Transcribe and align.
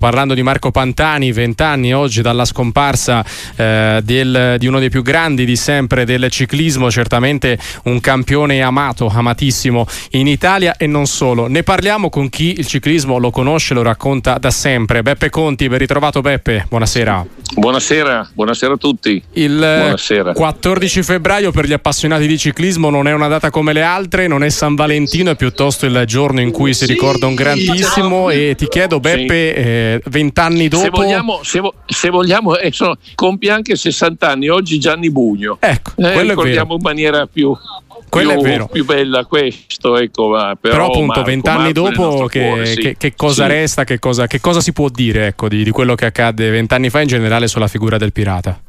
Parlando 0.00 0.34
di 0.34 0.44
Marco 0.44 0.70
Pantani, 0.70 1.32
20 1.32 1.60
anni 1.64 1.92
oggi 1.92 2.22
dalla 2.22 2.44
scomparsa 2.44 3.24
eh, 3.56 4.00
del, 4.04 4.54
di 4.56 4.68
uno 4.68 4.78
dei 4.78 4.90
più 4.90 5.02
grandi 5.02 5.44
di 5.44 5.56
sempre 5.56 6.04
del 6.04 6.30
ciclismo, 6.30 6.88
certamente 6.88 7.58
un 7.86 7.98
campione 7.98 8.62
amato, 8.62 9.08
amatissimo 9.08 9.88
in 10.10 10.28
Italia 10.28 10.76
e 10.76 10.86
non 10.86 11.08
solo. 11.08 11.48
Ne 11.48 11.64
parliamo 11.64 12.10
con 12.10 12.28
chi 12.28 12.60
il 12.60 12.66
ciclismo 12.68 13.18
lo 13.18 13.32
conosce, 13.32 13.74
lo 13.74 13.82
racconta 13.82 14.38
da 14.38 14.52
sempre. 14.52 15.02
Beppe 15.02 15.30
Conti, 15.30 15.66
ben 15.66 15.78
ritrovato 15.78 16.20
Beppe, 16.20 16.66
buonasera. 16.68 17.26
Buonasera, 17.54 18.30
buonasera 18.34 18.74
a 18.74 18.76
tutti. 18.76 19.22
Il 19.32 19.56
buonasera. 19.56 20.32
14 20.32 21.02
febbraio 21.02 21.50
per 21.50 21.66
gli 21.66 21.72
appassionati 21.72 22.26
di 22.26 22.38
ciclismo 22.38 22.90
non 22.90 23.08
è 23.08 23.12
una 23.12 23.28
data 23.28 23.50
come 23.50 23.72
le 23.72 23.82
altre, 23.82 24.26
non 24.26 24.44
è 24.44 24.48
San 24.48 24.74
Valentino, 24.74 25.30
è 25.30 25.36
piuttosto 25.36 25.86
il 25.86 26.02
giorno 26.06 26.40
in 26.40 26.50
cui 26.50 26.74
si 26.74 26.86
ricorda 26.86 27.26
un 27.26 27.34
grandissimo 27.34 28.30
e 28.30 28.54
ti 28.56 28.68
chiedo 28.68 29.00
Beppe... 29.00 29.26
Sì. 29.26 29.60
Eh, 29.60 30.02
vent'anni 30.06 30.68
dopo. 30.68 30.84
Se 30.84 30.90
vogliamo, 30.90 31.40
se 31.42 31.60
vo- 31.60 31.74
se 31.86 32.10
vogliamo 32.10 32.56
eh, 32.56 32.70
sono, 32.72 32.96
compie 33.14 33.50
anche 33.50 33.76
60 33.76 34.28
anni. 34.28 34.48
Oggi 34.48 34.78
Gianni 34.78 35.10
Bugno. 35.10 35.56
Ecco, 35.60 35.92
eh, 35.96 36.12
quello 36.12 36.30
ricordiamo 36.30 36.74
in 36.74 36.82
maniera 36.82 37.26
più. 37.26 37.56
Quello 38.08 38.32
più, 38.32 38.40
è 38.40 38.42
vero. 38.42 38.68
più 38.68 38.84
bella 38.84 39.24
questo, 39.24 39.96
ecco, 39.96 40.28
va. 40.28 40.56
Però, 40.60 40.74
però 40.74 40.86
appunto 40.86 41.22
vent'anni 41.22 41.72
dopo 41.72 42.26
che, 42.26 42.40
cuore, 42.40 42.66
sì. 42.66 42.80
che, 42.80 42.96
che, 42.96 43.14
cosa 43.14 43.44
sì. 43.44 43.50
resta, 43.50 43.84
che 43.84 43.98
cosa, 43.98 44.26
che 44.26 44.40
cosa, 44.40 44.60
si 44.60 44.72
può 44.72 44.88
dire 44.88 45.28
ecco, 45.28 45.48
di, 45.48 45.64
di 45.64 45.70
quello 45.70 45.94
che 45.94 46.06
accadde 46.06 46.50
vent'anni 46.50 46.90
fa 46.90 47.00
in 47.00 47.08
generale 47.08 47.48
sulla 47.48 47.68
figura 47.68 47.98
del 47.98 48.12
pirata? 48.12 48.60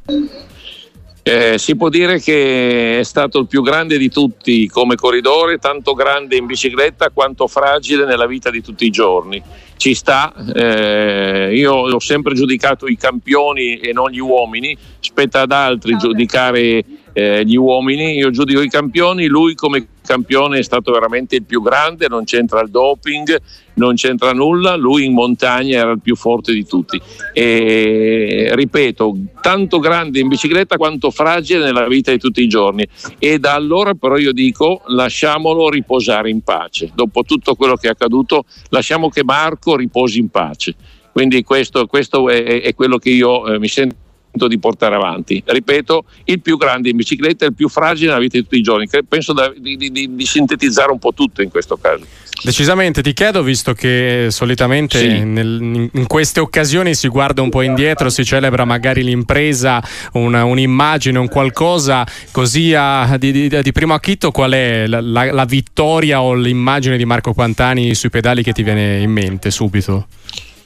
Eh, 1.22 1.60
si 1.60 1.76
può 1.76 1.90
dire 1.90 2.20
che 2.20 3.00
è 3.00 3.04
stato 3.04 3.38
il 3.40 3.46
più 3.48 3.62
grande 3.62 4.00
di 4.00 4.10
tutti 4.10 4.68
come 4.68 4.96
corridore, 4.96 5.60
tanto 5.60 5.94
grande 5.94 6.36
in 6.38 6.48
bicicletta 6.48 7.12
quanto 7.12 7.46
fragile 7.46 8.06
nella 8.06 8.26
vita 8.26 8.50
di 8.50 8.64
tutti 8.64 8.86
i 8.86 8.90
giorni. 8.90 9.40
Ci 9.78 9.94
sta, 9.94 10.34
eh, 10.56 11.52
io 11.54 11.74
ho 11.74 12.00
sempre 12.00 12.34
giudicato 12.34 12.88
i 12.88 12.98
campioni 12.98 13.78
e 13.78 13.94
non 13.94 14.10
gli 14.10 14.20
uomini, 14.20 14.76
spetta 15.00 15.42
ad 15.42 15.52
altri 15.52 15.98
giudicare 15.98 16.84
eh, 17.20 17.44
gli 17.46 17.56
uomini, 17.56 18.16
io 18.16 18.30
giudico 18.30 18.62
i 18.62 18.70
campioni, 18.70 19.26
lui 19.26 19.54
come 19.54 19.88
campione 20.06 20.60
è 20.60 20.64
stato 20.64 20.92
veramente 20.94 21.36
il 21.36 21.44
più 21.44 21.62
grande, 21.62 22.08
non 22.08 22.24
c'entra 22.24 22.62
il 22.62 22.70
doping, 22.70 23.38
non 23.74 23.96
c'entra 23.96 24.32
nulla, 24.32 24.76
lui 24.76 25.06
in 25.06 25.14
montagna 25.14 25.80
era 25.80 25.92
il 25.92 26.00
più 26.02 26.16
forte 26.16 26.54
di 26.54 26.66
tutti. 26.66 27.00
E 27.34 28.50
ripeto, 28.54 29.18
tanto 29.42 29.80
grande 29.80 30.20
in 30.20 30.30
bicicletta 30.30 30.78
quanto 30.78 31.12
fragile 31.12 31.66
nella 31.66 31.88
vita 31.88 32.12
di 32.12 32.18
tutti 32.18 32.42
i 32.42 32.48
giorni. 32.48 32.88
E 33.20 33.38
da 33.38 33.54
allora 33.54 33.94
però 33.94 34.18
io 34.18 34.32
dico 34.32 34.82
lasciamolo 34.88 35.70
riposare 35.70 36.30
in 36.30 36.42
pace. 36.42 36.90
Dopo 36.96 37.24
tutto 37.24 37.56
quello 37.56 37.76
che 37.76 37.88
è 37.88 37.92
accaduto, 37.92 38.46
lasciamo 38.70 39.10
che 39.10 39.24
Marco 39.24 39.76
riposi 39.76 40.20
in 40.20 40.30
pace. 40.30 40.74
Quindi 41.12 41.44
questo, 41.44 41.86
questo 41.86 42.30
è, 42.30 42.62
è, 42.62 42.74
quello 42.74 42.98
che 42.98 43.10
io 43.10 43.46
eh, 43.48 43.60
mi 43.60 43.68
sento 43.68 43.96
di 44.32 44.60
portare 44.60 44.96
avanti. 44.96 45.42
Ripeto, 45.46 46.06
il 46.26 46.42
più 46.42 46.58
grande 46.58 46.90
in 46.90 46.96
bicicletta 46.96 47.46
e 47.46 47.50
il 47.50 47.56
più 47.56 47.68
fragile 47.68 48.08
nella 48.08 48.20
vita 48.20 48.38
di 48.38 48.44
tutti 48.44 48.58
i 48.58 48.62
giorni. 48.62 48.88
Penso 49.08 49.34
da, 49.34 49.52
di, 49.56 49.76
di, 49.76 49.92
di, 49.92 50.26
sintetizzare 50.26 50.92
un 50.92 51.00
po' 51.00 51.14
tutto 51.14 51.42
in 51.42 51.50
questo 51.50 51.78
caso. 51.78 52.06
Decisamente, 52.42 53.02
ti 53.02 53.12
chiedo, 53.14 53.44
visto 53.44 53.74
che 53.74 54.28
solitamente 54.30 55.00
sì. 55.00 55.24
nel, 55.24 55.90
in 55.92 56.08
queste 56.08 56.40
occasioni 56.40 56.96
si 56.96 57.10
guarda 57.10 57.42
un 57.42 57.50
po' 57.50 57.62
indietro, 57.62 58.10
si 58.10 58.24
celebra 58.24 58.64
magari 58.64 59.04
l'impresa, 59.04 59.84
una, 60.14 60.46
un'immagine, 60.46 61.18
un 61.18 61.28
qualcosa, 61.28 62.06
così 62.32 62.74
a, 62.74 63.18
di, 63.18 63.50
di, 63.50 63.72
primo 63.74 63.94
acchito 63.94 64.32
qual 64.32 64.52
è 64.52 64.88
la, 64.88 65.02
la, 65.02 65.32
la 65.34 65.46
vittoria 65.46 66.22
o 66.22 66.34
l'immagine 66.34 66.96
di 66.96 67.04
Marco 67.04 67.34
Pantani 67.34 67.94
sui 67.94 68.10
pedali 68.10 68.42
che 68.42 68.54
ti 68.54 68.64
viene 68.64 69.00
in 69.00 69.12
mente 69.12 69.52
subito? 69.52 70.08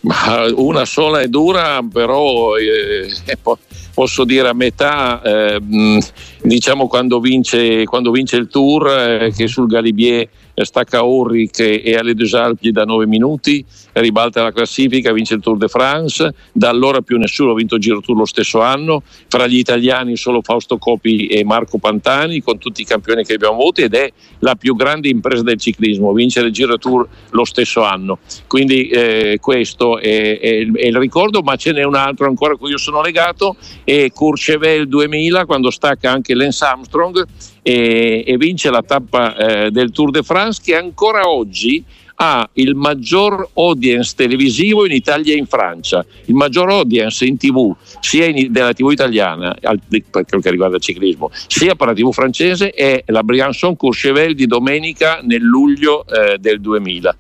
Ma 0.04 0.46
una 0.56 0.86
sola 0.86 1.22
è 1.22 1.28
dura, 1.28 1.82
però 1.82 2.58
eh, 2.58 3.10
eh 3.26 3.38
posso 3.94 4.24
dire 4.24 4.48
a 4.48 4.54
metà, 4.54 5.22
eh, 5.22 5.62
diciamo 6.42 6.88
quando 6.88 7.20
vince, 7.20 7.86
quando 7.86 8.12
vince 8.12 8.38
il 8.38 8.48
tour, 8.48 8.88
eh, 8.88 9.34
che 9.36 9.48
sul 9.48 9.68
Galibier 9.68 10.28
stacca 10.56 11.02
Ulrich 11.02 11.60
e 11.60 11.96
alle 11.96 12.14
Deux 12.14 12.34
Alpes 12.34 12.70
da 12.72 12.84
9 12.84 13.08
minuti, 13.08 13.66
ribalta 13.94 14.44
la 14.44 14.52
classifica, 14.52 15.12
vince 15.12 15.36
il 15.36 15.42
Tour 15.42 15.58
de 15.58 15.68
France, 15.68 16.34
da 16.52 16.70
allora 16.70 17.02
più 17.02 17.18
nessuno 17.18 17.52
ha 17.52 17.56
vinto 17.56 17.76
il 17.76 17.82
Giro 17.82 18.02
Tour 18.02 18.18
lo 18.18 18.26
stesso 18.26 18.62
anno, 18.62 19.04
fra 19.28 19.48
gli 19.48 19.58
italiani 19.58 20.16
solo 20.16 20.42
Fausto 20.42 20.78
Copi 20.78 21.28
e 21.28 21.44
Marco 21.44 21.78
Pantani 21.78 22.42
con 22.42 22.58
tutti 22.58 22.82
i 22.82 22.86
campioni 22.86 23.24
che 23.24 23.34
abbiamo 23.34 23.56
avuto 23.56 23.82
ed 23.82 23.94
è 23.94 24.12
la 24.40 24.56
più 24.56 24.76
grande 24.76 25.10
impresa 25.10 25.44
del 25.44 25.58
ciclismo, 25.58 26.14
vincere 26.14 26.48
il 26.48 26.54
Giro 26.54 26.78
Tour 26.78 27.08
lo 27.32 27.46
stesso 27.46 27.84
anno. 27.84 28.20
Quindi 28.48 28.88
eh, 28.90 29.38
questo 29.42 29.98
è, 30.00 30.40
è, 30.40 30.72
è, 30.72 30.86
il 30.88 30.98
ricordo, 30.98 31.42
ma 31.42 31.56
ce 31.56 31.72
n'è 31.72 31.84
un 31.84 31.96
altro 31.96 32.28
ancora 32.28 32.54
a 32.54 32.58
cui 32.58 32.72
io 32.72 32.78
sono 32.78 33.02
legato, 33.02 33.56
è 33.84 34.12
Courchevel 34.12 34.88
2000 34.88 35.46
quando 35.46 35.70
stacca 35.70 36.12
anche 36.12 36.34
Lance 36.34 36.64
Armstrong 36.64 37.26
e, 37.62 38.24
e 38.26 38.38
vince 38.38 38.70
la 38.70 38.82
tappa 38.82 39.36
eh, 39.36 39.72
del 39.72 39.92
Tour 39.92 40.12
de 40.12 40.24
France 40.24 40.62
che 40.64 40.76
ancora 40.76 41.30
oggi 41.30 41.84
ha 42.16 42.48
il 42.54 42.76
maggior 42.76 43.50
audience 43.54 44.14
televisivo 44.16 44.86
in 44.86 44.92
Italia 44.92 45.34
e 45.34 45.38
in 45.38 45.46
Francia, 45.46 46.06
il 46.26 46.36
maggior 46.36 46.70
audience 46.70 47.26
in 47.26 47.38
tv 47.38 47.76
sia 48.00 48.26
in, 48.26 48.52
della 48.52 48.74
tv 48.74 48.92
italiana 48.92 49.56
per 49.60 50.26
quello 50.26 50.42
che 50.42 50.52
riguarda 50.52 50.76
il 50.76 50.82
ciclismo, 50.82 51.32
sia 51.48 51.76
per 51.76 51.88
la 51.88 51.94
tv 51.94 52.12
francese 52.12 52.70
è 52.70 53.04
la 53.08 53.24
Briançon 53.24 53.76
Courchevel 53.76 54.36
di 54.36 54.46
domenica 54.46 55.20
nel 55.24 55.42
luglio 55.42 56.06
eh, 56.06 56.38
del 56.38 56.62
2000. 56.62 57.16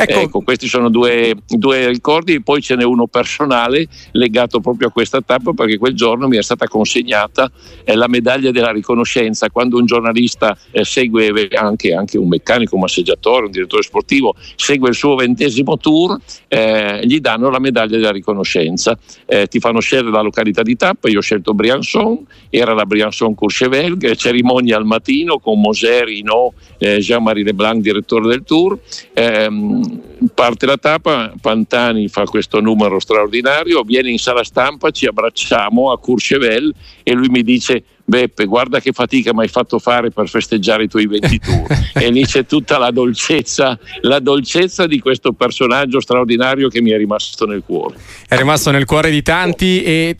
Ecco, 0.00 0.20
ecco 0.20 0.40
questi 0.42 0.68
sono 0.68 0.90
due, 0.90 1.34
due, 1.44 1.88
ricordi, 1.88 2.40
poi 2.40 2.62
ce 2.62 2.76
n'è 2.76 2.84
uno 2.84 3.08
personale 3.08 3.88
legato 4.12 4.60
proprio 4.60 4.86
a 4.86 4.90
questa 4.92 5.20
tappa 5.20 5.52
perché 5.52 5.76
quel 5.76 5.94
giorno 5.94 6.28
mi 6.28 6.36
è 6.36 6.42
stata 6.42 6.68
consegnata 6.68 7.50
eh, 7.82 7.96
la 7.96 8.06
medaglia 8.06 8.52
della 8.52 8.70
riconoscenza 8.70 9.50
quando 9.50 9.76
un 9.76 9.86
giornalista 9.86 10.56
eh, 10.70 10.84
segue 10.84 11.48
anche, 11.52 11.94
anche, 11.94 12.16
un 12.16 12.28
meccanico, 12.28 12.76
un 12.76 12.82
massaggiatore, 12.82 13.46
un 13.46 13.50
direttore 13.50 13.82
sportivo, 13.82 14.36
segue 14.54 14.88
il 14.88 14.94
suo 14.94 15.16
ventesimo 15.16 15.76
tour, 15.78 16.16
eh, 16.46 17.00
gli 17.02 17.18
danno 17.18 17.50
la 17.50 17.58
medaglia 17.58 17.96
della 17.96 18.12
riconoscenza. 18.12 18.96
Eh, 19.26 19.48
ti 19.48 19.58
fanno 19.58 19.80
scegliere 19.80 20.10
la 20.10 20.20
località 20.20 20.62
di 20.62 20.76
tappa, 20.76 21.08
io 21.08 21.18
ho 21.18 21.22
scelto 21.22 21.54
Briançon, 21.54 22.24
era 22.50 22.72
la 22.72 22.86
Briançon 22.86 23.34
Courchevel, 23.34 23.98
cerimonia 24.14 24.76
al 24.76 24.84
mattino 24.84 25.40
con 25.40 25.60
Moser, 25.60 26.08
Hinault, 26.08 26.54
eh, 26.78 26.98
Jean-Marie 26.98 27.42
Leblanc, 27.42 27.82
direttore 27.82 28.28
del 28.28 28.44
tour. 28.44 28.78
Ehm, 29.14 29.86
parte 30.34 30.66
la 30.66 30.76
tappa, 30.76 31.32
Pantani 31.40 32.08
fa 32.08 32.24
questo 32.24 32.60
numero 32.60 32.98
straordinario, 32.98 33.82
viene 33.82 34.10
in 34.10 34.18
sala 34.18 34.44
stampa, 34.44 34.90
ci 34.90 35.06
abbracciamo 35.06 35.90
a 35.92 35.98
Courchevel 35.98 36.74
e 37.02 37.12
lui 37.12 37.28
mi 37.28 37.42
dice 37.42 37.82
Beppe, 38.08 38.46
guarda 38.46 38.80
che 38.80 38.92
fatica 38.92 39.34
mi 39.34 39.40
hai 39.40 39.48
fatto 39.48 39.78
fare 39.78 40.10
per 40.10 40.30
festeggiare 40.30 40.84
i 40.84 40.88
tuoi 40.88 41.06
20 41.06 41.38
tour. 41.44 41.66
e 41.92 42.10
lì 42.10 42.24
c'è 42.24 42.46
tutta 42.46 42.78
la 42.78 42.90
dolcezza, 42.90 43.78
la 44.00 44.18
dolcezza 44.18 44.86
di 44.86 44.98
questo 44.98 45.32
personaggio 45.32 46.00
straordinario 46.00 46.68
che 46.68 46.80
mi 46.80 46.90
è 46.90 46.96
rimasto 46.96 47.44
nel 47.44 47.62
cuore. 47.66 47.96
È 48.26 48.34
rimasto 48.34 48.70
nel 48.70 48.86
cuore 48.86 49.10
di 49.10 49.20
tanti 49.20 49.82
e 49.82 50.16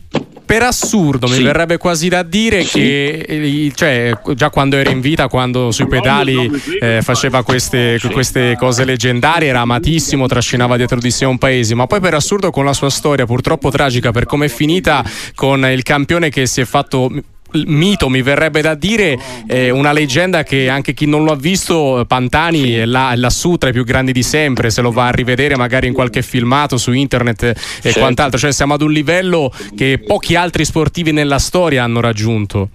per 0.49 0.63
assurdo 0.63 1.27
sì. 1.27 1.37
mi 1.37 1.43
verrebbe 1.43 1.77
quasi 1.77 2.09
da 2.09 2.23
dire 2.23 2.63
sì. 2.63 2.79
che 2.79 3.25
eh, 3.27 3.71
cioè, 3.75 4.19
già 4.33 4.49
quando 4.49 4.77
era 4.77 4.89
in 4.89 4.99
vita, 4.99 5.27
quando 5.27 5.69
sui 5.69 5.87
pedali 5.87 6.49
eh, 6.81 7.01
faceva 7.03 7.43
queste, 7.43 7.99
queste, 8.11 8.55
cose 8.57 8.83
leggendarie, 8.83 9.49
era 9.49 9.59
amatissimo, 9.59 10.25
trascinava 10.25 10.75
dietro 10.75 10.97
di 10.97 11.11
sé 11.11 11.25
un 11.25 11.37
paese, 11.37 11.75
ma 11.75 11.85
poi 11.85 11.99
per 11.99 12.15
assurdo 12.15 12.49
con 12.49 12.65
la 12.65 12.73
sua 12.73 12.89
storia 12.89 13.27
purtroppo 13.27 13.69
tragica 13.69 14.09
per 14.11 14.25
come 14.25 14.47
è 14.47 14.49
finita 14.49 15.05
con 15.35 15.63
il 15.67 15.83
campione 15.83 16.29
che 16.29 16.47
si 16.47 16.61
è 16.61 16.65
fatto 16.65 17.11
mito 17.65 18.09
mi 18.09 18.21
verrebbe 18.21 18.61
da 18.61 18.75
dire 18.75 19.17
eh, 19.47 19.69
una 19.69 19.91
leggenda 19.91 20.43
che 20.43 20.69
anche 20.69 20.93
chi 20.93 21.05
non 21.05 21.23
lo 21.23 21.31
ha 21.31 21.35
visto 21.35 22.03
Pantani 22.07 22.73
è, 22.73 22.85
là, 22.85 23.13
lassù 23.15 23.57
tra 23.57 23.69
i 23.69 23.73
più 23.73 23.83
grandi 23.83 24.11
di 24.11 24.23
sempre 24.23 24.69
se 24.69 24.81
lo 24.81 24.91
va 24.91 25.07
a 25.07 25.11
rivedere 25.11 25.55
magari 25.55 25.87
in 25.87 25.93
qualche 25.93 26.21
filmato 26.21 26.77
su 26.77 26.91
internet 26.91 27.43
e 27.43 27.55
certo. 27.81 27.99
quant'altro 27.99 28.37
cioè 28.37 28.51
siamo 28.51 28.73
ad 28.73 28.81
un 28.81 28.91
livello 28.91 29.51
che 29.75 30.01
pochi 30.05 30.35
altri 30.35 30.65
sportivi 30.65 31.11
nella 31.11 31.39
storia 31.39 31.83
hanno 31.83 31.99
raggiunto 31.99 32.69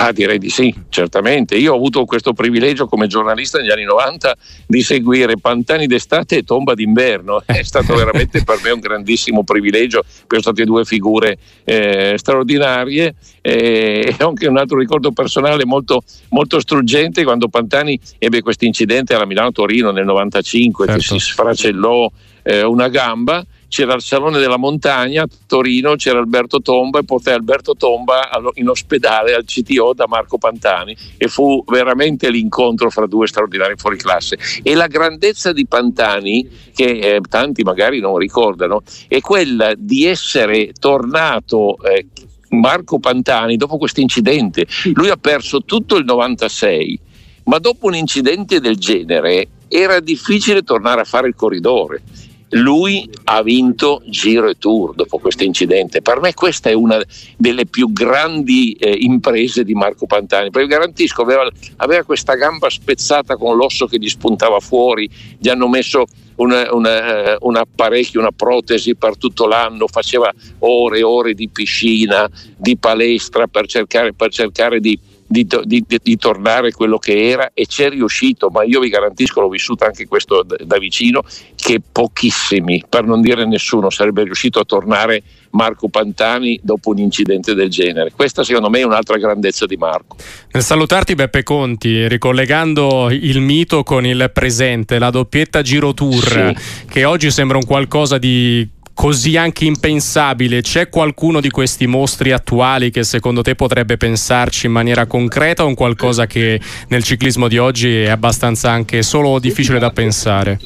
Ah, 0.00 0.12
direi 0.12 0.38
di 0.38 0.48
sì, 0.48 0.72
certamente. 0.90 1.56
Io 1.56 1.72
ho 1.72 1.76
avuto 1.76 2.04
questo 2.04 2.32
privilegio 2.32 2.86
come 2.86 3.08
giornalista 3.08 3.58
negli 3.58 3.70
anni 3.70 3.82
90 3.82 4.36
di 4.64 4.80
seguire 4.82 5.38
Pantani 5.38 5.88
d'estate 5.88 6.36
e 6.36 6.42
Tomba 6.44 6.74
d'inverno. 6.74 7.42
È 7.44 7.64
stato 7.64 7.96
veramente 7.96 8.44
per 8.44 8.60
me 8.62 8.70
un 8.70 8.78
grandissimo 8.78 9.42
privilegio, 9.42 10.04
per 10.28 10.38
state 10.38 10.64
due 10.64 10.84
figure 10.84 11.36
eh, 11.64 12.14
straordinarie. 12.16 13.16
E 13.40 14.14
anche 14.18 14.46
un 14.46 14.56
altro 14.56 14.78
ricordo 14.78 15.10
personale 15.10 15.64
molto, 15.64 16.02
molto 16.28 16.60
struggente 16.60 17.24
quando 17.24 17.48
Pantani 17.48 17.98
ebbe 18.18 18.40
questo 18.40 18.66
incidente 18.66 19.14
alla 19.14 19.26
Milano-Torino 19.26 19.90
nel 19.90 20.04
95 20.04 20.86
certo. 20.86 21.00
che 21.00 21.06
si 21.08 21.18
sfracellò 21.18 22.08
eh, 22.44 22.62
una 22.62 22.88
gamba 22.88 23.44
c'era 23.68 23.94
il 23.94 24.00
Salone 24.00 24.38
della 24.38 24.56
Montagna 24.56 25.22
a 25.24 25.28
Torino, 25.46 25.94
c'era 25.94 26.18
Alberto 26.18 26.60
Tomba 26.60 26.98
e 26.98 27.04
portai 27.04 27.34
Alberto 27.34 27.74
Tomba 27.74 28.30
in 28.54 28.68
ospedale 28.68 29.34
al 29.34 29.44
CTO 29.44 29.92
da 29.92 30.06
Marco 30.08 30.38
Pantani 30.38 30.96
e 31.16 31.28
fu 31.28 31.62
veramente 31.66 32.30
l'incontro 32.30 32.90
fra 32.90 33.06
due 33.06 33.26
straordinari 33.26 33.74
fuori 33.76 33.98
classe. 33.98 34.38
E 34.62 34.74
la 34.74 34.86
grandezza 34.86 35.52
di 35.52 35.66
Pantani, 35.66 36.48
che 36.74 37.16
eh, 37.16 37.20
tanti 37.28 37.62
magari 37.62 38.00
non 38.00 38.16
ricordano, 38.16 38.82
è 39.06 39.20
quella 39.20 39.74
di 39.76 40.06
essere 40.06 40.72
tornato 40.72 41.76
eh, 41.82 42.06
Marco 42.50 42.98
Pantani 42.98 43.56
dopo 43.56 43.76
questo 43.76 44.00
incidente. 44.00 44.66
Lui 44.94 45.10
ha 45.10 45.16
perso 45.16 45.62
tutto 45.62 45.96
il 45.96 46.04
96, 46.04 47.00
ma 47.44 47.58
dopo 47.58 47.86
un 47.86 47.94
incidente 47.94 48.60
del 48.60 48.76
genere 48.76 49.48
era 49.68 50.00
difficile 50.00 50.62
tornare 50.62 51.02
a 51.02 51.04
fare 51.04 51.28
il 51.28 51.34
corridore. 51.34 52.02
Lui 52.50 53.08
ha 53.24 53.42
vinto 53.42 54.02
Giro 54.06 54.48
e 54.48 54.56
Tour 54.58 54.94
dopo 54.94 55.18
questo 55.18 55.44
incidente. 55.44 56.00
Per 56.00 56.20
me 56.20 56.32
questa 56.34 56.70
è 56.70 56.72
una 56.72 57.00
delle 57.36 57.66
più 57.66 57.92
grandi 57.92 58.72
eh, 58.72 58.96
imprese 59.00 59.64
di 59.64 59.74
Marco 59.74 60.06
Pantani, 60.06 60.50
perché 60.50 60.68
garantisco 60.68 61.22
aveva, 61.22 61.48
aveva 61.76 62.02
questa 62.04 62.34
gamba 62.34 62.70
spezzata 62.70 63.36
con 63.36 63.56
l'osso 63.56 63.86
che 63.86 63.98
gli 63.98 64.08
spuntava 64.08 64.60
fuori, 64.60 65.08
gli 65.38 65.48
hanno 65.48 65.68
messo 65.68 66.04
una, 66.36 66.72
una, 66.72 67.32
eh, 67.32 67.36
un 67.40 67.56
apparecchio, 67.56 68.20
una 68.20 68.32
protesi 68.32 68.94
per 68.94 69.16
tutto 69.16 69.46
l'anno, 69.46 69.86
faceva 69.86 70.32
ore 70.60 70.98
e 70.98 71.02
ore 71.02 71.34
di 71.34 71.48
piscina, 71.48 72.28
di 72.56 72.76
palestra 72.76 73.46
per 73.46 73.66
cercare, 73.66 74.14
per 74.14 74.30
cercare 74.30 74.80
di, 74.80 74.98
di, 75.28 75.46
di, 75.64 75.84
di, 76.02 76.16
tornare 76.16 76.72
quello 76.72 76.96
che 76.96 77.28
era 77.28 77.50
e 77.52 77.66
c'è 77.66 77.90
riuscito, 77.90 78.48
ma 78.48 78.64
io 78.64 78.80
vi 78.80 78.88
garantisco, 78.88 79.42
l'ho 79.42 79.50
vissuto 79.50 79.84
anche 79.84 80.06
questo 80.06 80.42
da, 80.42 80.56
da 80.64 80.78
vicino, 80.78 81.22
che 81.54 81.80
pochissimi, 81.80 82.82
per 82.88 83.04
non 83.04 83.20
dire 83.20 83.44
nessuno, 83.44 83.90
sarebbe 83.90 84.24
riuscito 84.24 84.58
a 84.58 84.64
tornare 84.64 85.22
Marco 85.50 85.88
Pantani 85.88 86.58
dopo 86.62 86.90
un 86.90 86.98
incidente 86.98 87.54
del 87.54 87.68
genere. 87.68 88.12
Questa 88.12 88.42
secondo 88.42 88.70
me 88.70 88.80
è 88.80 88.84
un'altra 88.84 89.18
grandezza 89.18 89.66
di 89.66 89.76
Marco. 89.76 90.16
Nel 90.52 90.62
salutarti 90.62 91.14
Beppe 91.14 91.42
Conti, 91.42 92.08
ricollegando 92.08 93.08
il 93.10 93.40
mito 93.40 93.82
con 93.82 94.06
il 94.06 94.30
presente, 94.32 94.98
la 94.98 95.10
doppietta 95.10 95.60
Giro 95.60 95.92
Tour, 95.92 96.54
sì. 96.56 96.86
che 96.88 97.04
oggi 97.04 97.30
sembra 97.30 97.58
un 97.58 97.66
qualcosa 97.66 98.16
di 98.16 98.66
così 98.98 99.36
anche 99.36 99.64
impensabile, 99.64 100.60
c'è 100.60 100.88
qualcuno 100.88 101.40
di 101.40 101.50
questi 101.50 101.86
mostri 101.86 102.32
attuali 102.32 102.90
che 102.90 103.04
secondo 103.04 103.42
te 103.42 103.54
potrebbe 103.54 103.96
pensarci 103.96 104.66
in 104.66 104.72
maniera 104.72 105.06
concreta 105.06 105.62
o 105.62 105.68
un 105.68 105.76
qualcosa 105.76 106.26
che 106.26 106.60
nel 106.88 107.04
ciclismo 107.04 107.46
di 107.46 107.58
oggi 107.58 108.00
è 108.00 108.08
abbastanza 108.08 108.72
anche 108.72 109.02
solo 109.02 109.38
difficile 109.38 109.78
da 109.78 109.90
pensare? 109.90 110.58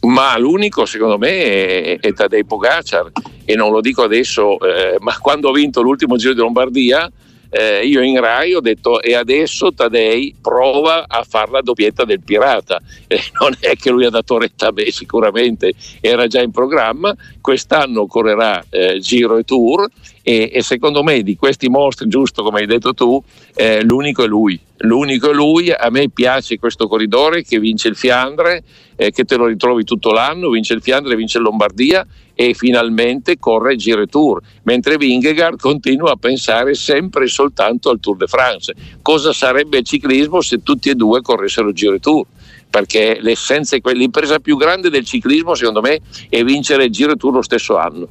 Ma 0.00 0.36
l'unico 0.36 0.84
secondo 0.84 1.16
me 1.16 1.30
è, 1.30 2.00
è 2.00 2.12
Tadej 2.12 2.44
Pogacar 2.44 3.10
e 3.46 3.54
non 3.54 3.72
lo 3.72 3.80
dico 3.80 4.02
adesso, 4.02 4.60
eh, 4.60 4.98
ma 4.98 5.16
quando 5.18 5.48
ho 5.48 5.52
vinto 5.52 5.80
l'ultimo 5.80 6.16
giro 6.16 6.34
di 6.34 6.40
Lombardia 6.40 7.10
eh, 7.56 7.86
io 7.86 8.02
in 8.02 8.20
Rai 8.20 8.52
ho 8.52 8.60
detto 8.60 9.00
e 9.00 9.14
adesso 9.14 9.72
Tadei 9.72 10.34
prova 10.42 11.04
a 11.06 11.22
fare 11.22 11.52
la 11.52 11.60
doppietta 11.60 12.04
del 12.04 12.20
pirata. 12.20 12.80
Eh, 13.06 13.20
non 13.38 13.54
è 13.60 13.76
che 13.76 13.90
lui 13.90 14.06
ha 14.06 14.10
dato 14.10 14.38
retta 14.38 14.72
me 14.72 14.90
sicuramente 14.90 15.72
era 16.00 16.26
già 16.26 16.40
in 16.40 16.50
programma. 16.50 17.14
Quest'anno 17.40 18.06
correrà 18.06 18.64
eh, 18.70 18.98
Giro 18.98 19.36
e 19.36 19.44
Tour 19.44 19.86
e, 20.22 20.50
e, 20.52 20.62
secondo 20.62 21.02
me 21.02 21.22
di 21.22 21.36
questi 21.36 21.68
mostri 21.68 22.08
giusto 22.08 22.42
come 22.42 22.60
hai 22.60 22.66
detto 22.66 22.94
tu 22.94 23.22
eh, 23.54 23.82
l'unico 23.82 24.24
è 24.24 24.26
lui. 24.26 24.58
L'unico 24.78 25.30
è 25.30 25.34
lui 25.34 25.70
a 25.70 25.90
me 25.90 26.08
piace 26.08 26.58
questo 26.58 26.88
corridore 26.88 27.44
che 27.44 27.60
vince 27.60 27.88
il 27.88 27.96
Fiandre 27.96 28.64
eh, 28.96 29.10
che 29.10 29.24
te 29.24 29.36
lo 29.36 29.46
ritrovi 29.46 29.84
tutto 29.84 30.12
l'anno 30.12 30.50
vince 30.50 30.74
il 30.74 30.82
Fiandre 30.82 31.16
vince 31.16 31.38
Lombardia 31.38 32.06
e 32.34 32.52
finalmente 32.54 33.38
corre 33.38 33.74
il 33.74 33.78
Giro 33.78 34.06
Tour, 34.06 34.40
mentre 34.64 34.96
Vingegaard 34.96 35.60
continua 35.60 36.12
a 36.12 36.16
pensare 36.16 36.74
sempre 36.74 37.24
e 37.24 37.28
soltanto 37.28 37.90
al 37.90 38.00
Tour 38.00 38.16
de 38.16 38.26
France. 38.26 38.74
Cosa 39.02 39.32
sarebbe 39.32 39.78
il 39.78 39.84
ciclismo 39.84 40.40
se 40.40 40.62
tutti 40.62 40.90
e 40.90 40.94
due 40.94 41.20
corressero 41.22 41.68
il 41.68 41.74
Giro 41.74 41.98
Tour? 42.00 42.26
Perché 42.74 43.18
l'essenza 43.20 43.76
è 43.76 43.80
quella, 43.80 44.00
l'impresa 44.00 44.40
più 44.40 44.56
grande 44.56 44.90
del 44.90 45.04
ciclismo 45.04 45.54
secondo 45.54 45.80
me 45.80 46.00
è 46.28 46.42
vincere 46.42 46.86
il 46.86 46.90
Giro 46.90 47.14
Tour 47.14 47.34
lo 47.34 47.42
stesso 47.42 47.76
anno. 47.76 48.08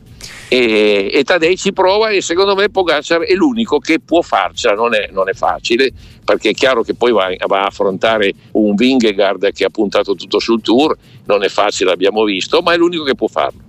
E, 0.47 1.09
e 1.11 1.23
Tadei 1.25 1.57
ci 1.57 1.73
prova 1.73 2.11
e 2.11 2.21
secondo 2.21 2.55
me 2.55 2.69
Pogacar 2.69 3.23
è 3.23 3.33
l'unico 3.33 3.79
che 3.79 3.99
può 3.99 4.21
farcela, 4.21 4.73
non 4.73 4.93
è, 4.93 5.09
non 5.11 5.27
è 5.27 5.33
facile 5.33 5.91
perché 6.23 6.51
è 6.51 6.53
chiaro 6.53 6.81
che 6.81 6.93
poi 6.93 7.11
va, 7.11 7.27
va 7.45 7.63
a 7.63 7.65
affrontare 7.65 8.31
un 8.51 8.73
Vingegaard 8.73 9.51
che 9.51 9.65
ha 9.65 9.69
puntato 9.69 10.15
tutto 10.15 10.39
sul 10.39 10.61
Tour, 10.61 10.95
non 11.25 11.43
è 11.43 11.49
facile, 11.49 11.89
l'abbiamo 11.89 12.23
visto, 12.23 12.61
ma 12.61 12.71
è 12.71 12.77
l'unico 12.77 13.03
che 13.03 13.15
può 13.15 13.27
farlo. 13.27 13.59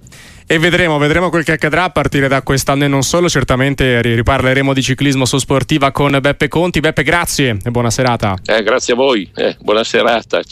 E 0.46 0.58
vedremo, 0.58 0.98
vedremo 0.98 1.30
quel 1.30 1.42
che 1.42 1.52
accadrà 1.52 1.84
a 1.84 1.90
partire 1.90 2.28
da 2.28 2.42
quest'anno 2.42 2.84
e 2.84 2.88
non 2.88 3.02
solo. 3.02 3.30
Certamente 3.30 4.02
riparleremo 4.02 4.74
di 4.74 4.82
ciclismo 4.82 5.24
su 5.24 5.38
sportiva 5.38 5.90
con 5.90 6.18
Beppe 6.20 6.48
Conti. 6.48 6.80
Beppe, 6.80 7.02
grazie 7.02 7.56
e 7.64 7.70
buona 7.70 7.88
serata. 7.88 8.36
Eh, 8.44 8.62
grazie 8.62 8.92
a 8.92 8.96
voi, 8.96 9.28
eh, 9.34 9.56
buona 9.60 9.84
serata. 9.84 10.42